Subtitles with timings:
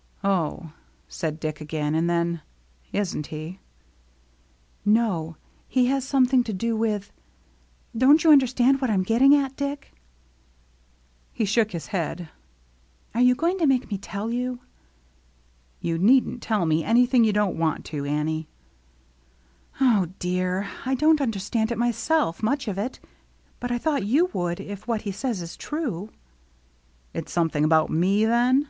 [0.22, 0.74] "Oh,"
[1.08, 1.96] said Dick again.
[1.96, 2.40] And then,"
[2.92, 3.58] Isn't he?""
[4.84, 7.10] No, he has something to do with—
[8.02, 9.92] don't you understand what I'm getting at, Dick?"
[11.32, 12.28] He shook his head."
[13.16, 14.60] Are you going to make me tell you?"
[15.80, 18.46] "You needn't tell me anything you don't want to, Annie."
[19.80, 23.00] "O dear, I don't understand it myself, much of it;
[23.58, 26.10] but I thought you would if what he says is true.""
[27.14, 28.68] It's something about me, then